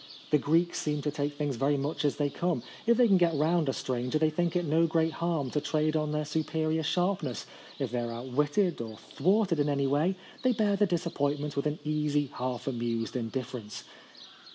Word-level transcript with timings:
The 0.31 0.39
Greeks 0.39 0.79
seem 0.79 1.03
to 1.03 1.11
take 1.11 1.35
things 1.37 1.57
very 1.57 1.77
much 1.77 2.03
as 2.05 2.15
they 2.15 2.31
come. 2.31 2.63
If 2.87 2.97
they 2.97 3.07
can 3.07 3.17
get 3.19 3.35
round 3.35 3.69
a 3.69 3.73
stranger, 3.73 4.17
they 4.17 4.31
think 4.31 4.55
it 4.55 4.65
no 4.65 4.87
great 4.87 5.11
harm 5.11 5.51
to 5.51 5.61
trade 5.61 5.95
on 5.95 6.11
their 6.11 6.25
superior 6.25 6.81
sharpness. 6.81 7.45
If 7.77 7.91
they 7.91 7.99
are 7.99 8.11
outwitted 8.11 8.81
or 8.81 8.97
thwarted 8.97 9.59
in 9.59 9.69
any 9.69 9.85
way, 9.85 10.15
they 10.41 10.53
bear 10.53 10.75
the 10.75 10.87
disappointment 10.87 11.55
with 11.55 11.67
an 11.67 11.77
easy 11.83 12.31
half 12.33 12.65
amused 12.65 13.15
indifference. 13.15 13.83